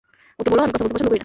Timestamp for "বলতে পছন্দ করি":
0.83-1.15